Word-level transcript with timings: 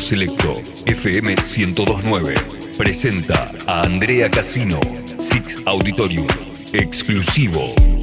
Selecto, 0.00 0.62
FM 0.86 1.34
1029. 1.36 2.34
Presenta 2.76 3.50
a 3.66 3.82
Andrea 3.82 4.28
Casino, 4.28 4.80
Six 5.18 5.66
Auditorium. 5.66 6.26
Exclusivo. 6.72 7.97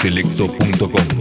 sonidoselecto.com 0.00 1.19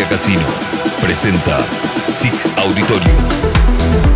Casino 0.00 0.40
presenta 1.00 1.60
Six 2.08 2.50
Auditorium. 2.56 4.11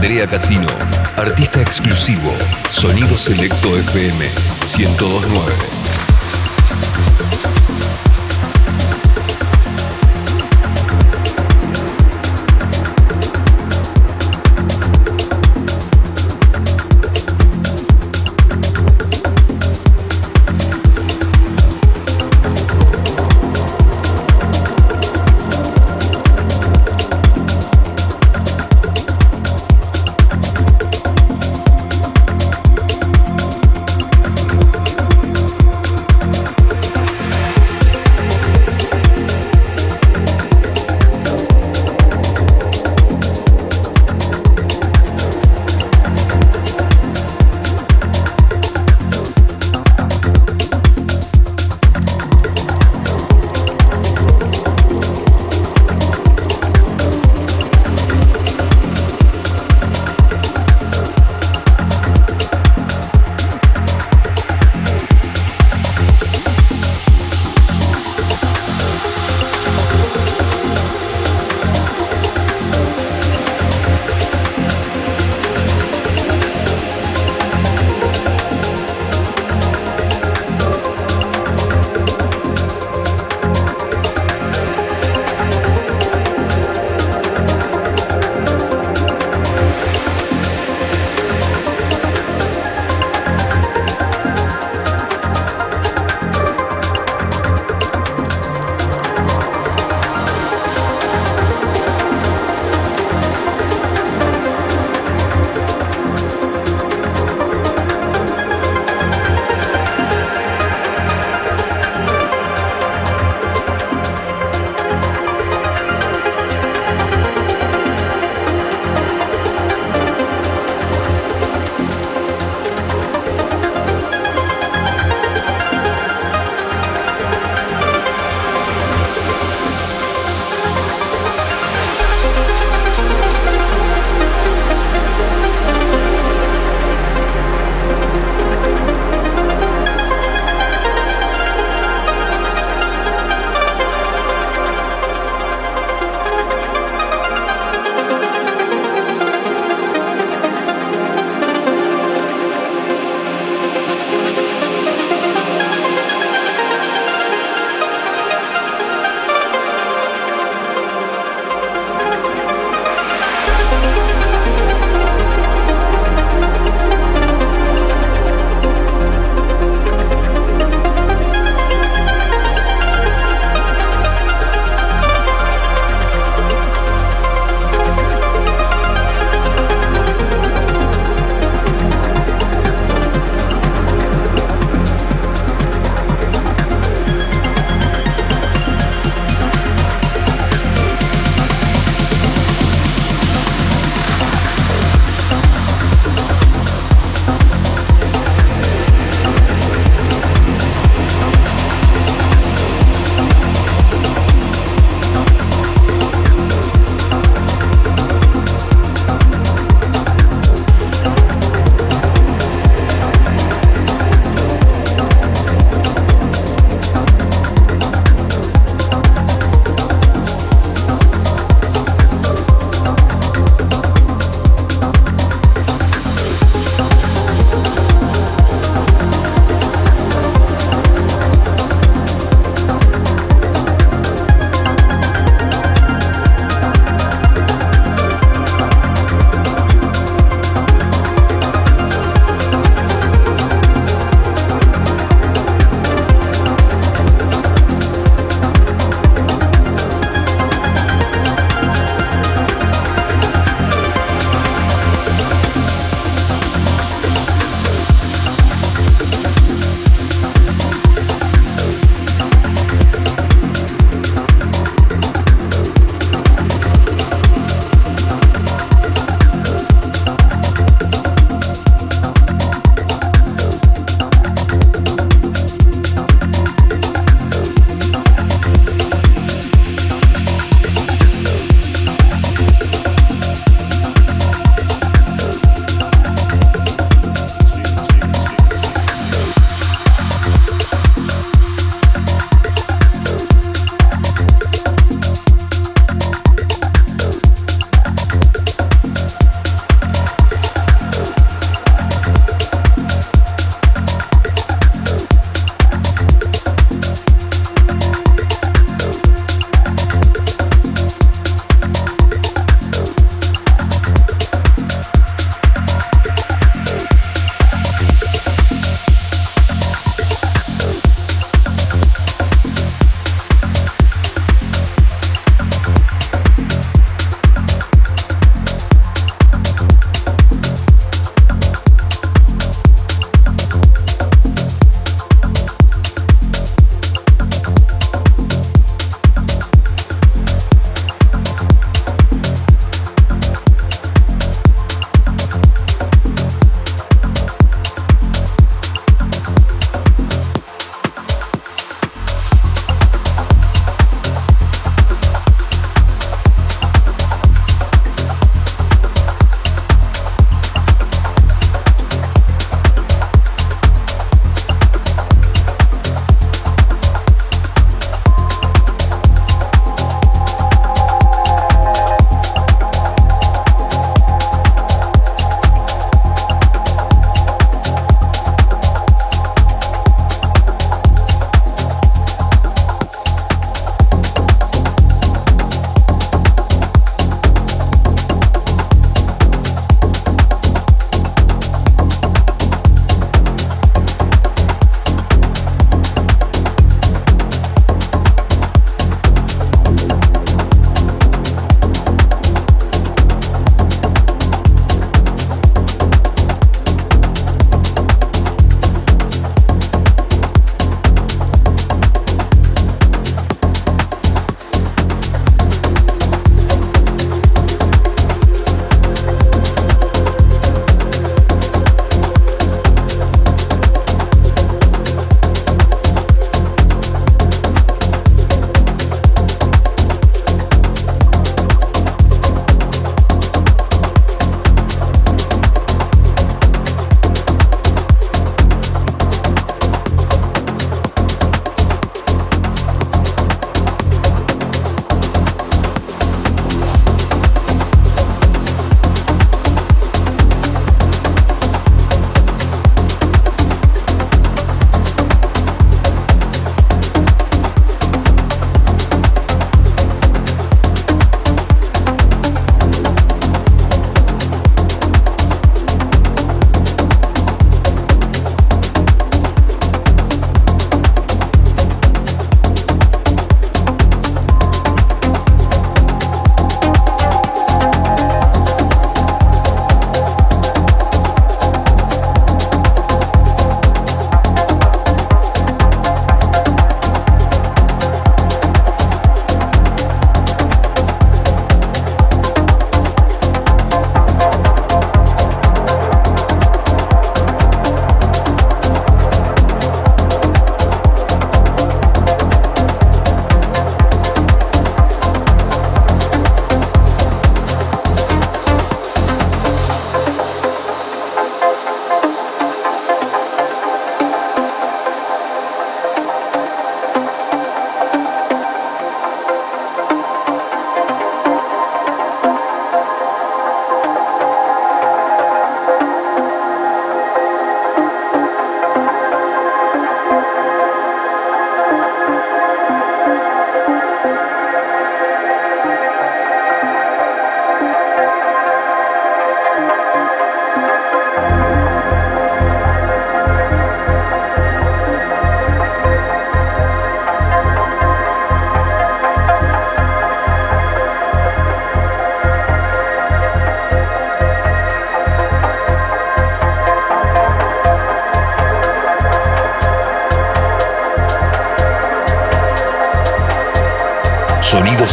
Andrea 0.00 0.26
Casino, 0.26 0.66
artista 1.18 1.60
exclusivo, 1.60 2.32
Sonido 2.70 3.18
Selecto 3.18 3.76
FM 3.76 4.30
1029. 4.78 5.99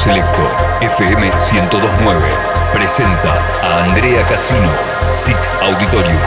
Selecto 0.08 0.42
FM 0.80 1.20
1029 1.20 2.30
presenta 2.72 3.42
a 3.62 3.84
Andrea 3.84 4.24
Casino, 4.24 4.72
Six 5.18 5.52
Auditorium, 5.62 6.18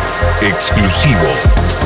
exclusivo. 0.43 1.80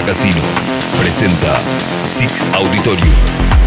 Casino 0.00 0.40
presenta 0.98 1.60
Six 2.06 2.44
Auditorium. 2.54 3.61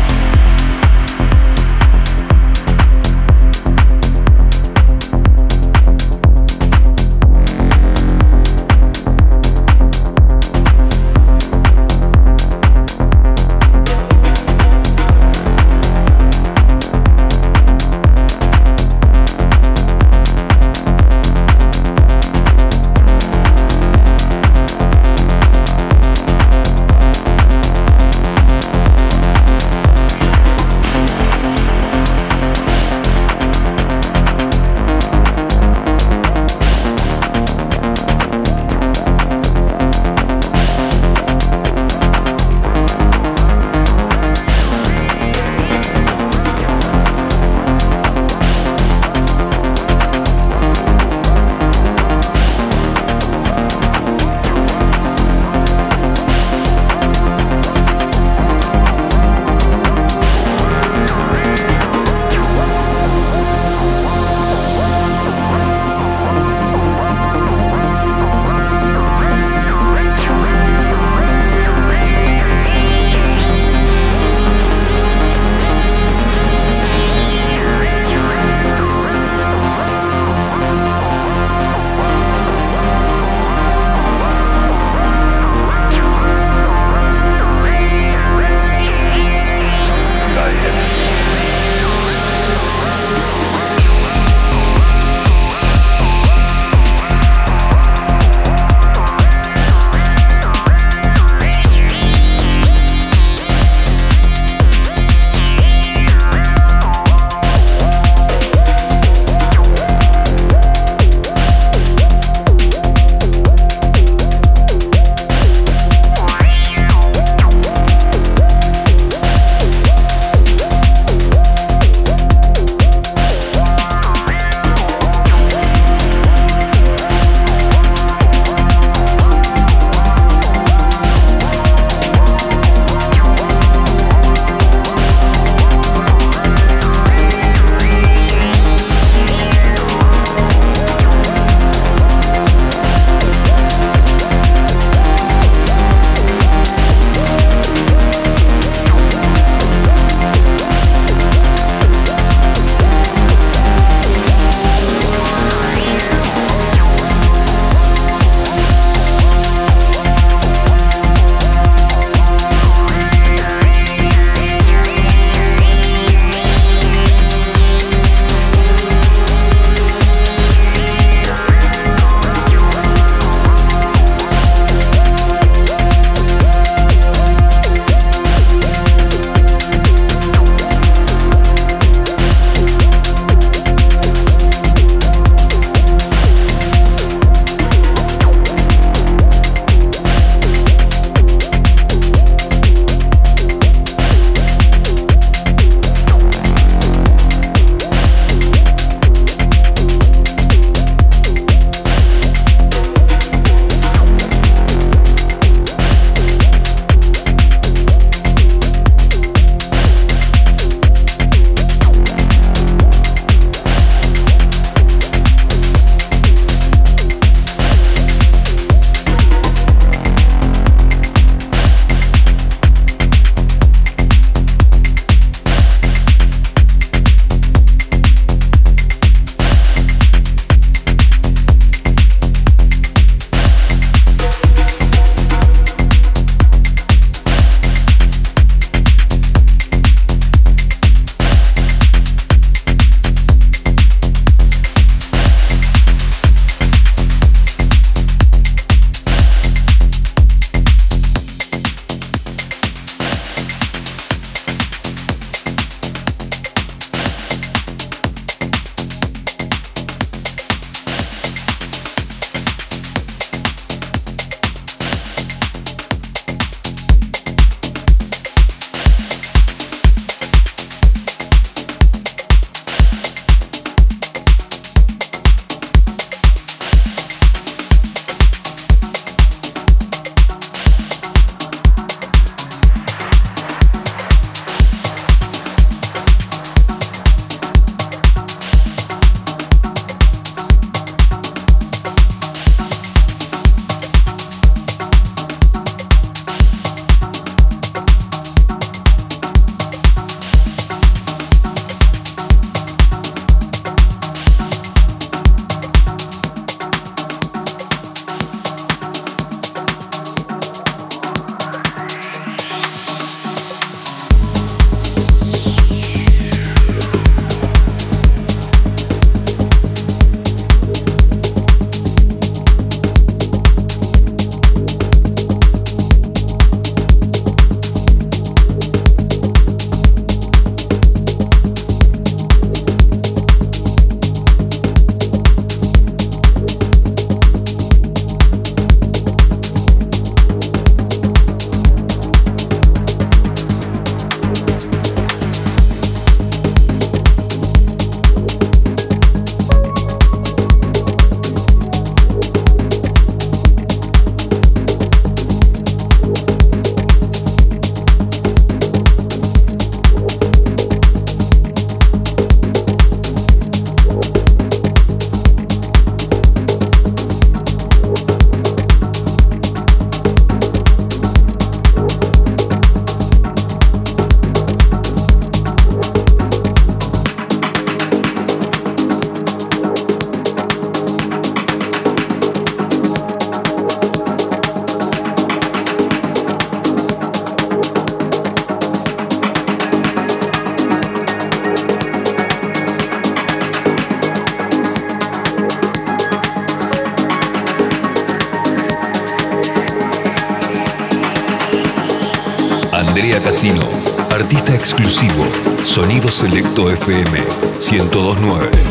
FM 406.85 407.15
1029. 407.59 408.64